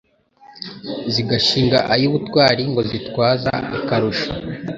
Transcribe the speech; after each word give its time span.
Zigashinga 1.13 1.77
ay'ubutwari 1.93 2.61
Ngo 2.71 2.81
zitwaza 2.89 3.53
akarusho. 3.77 4.29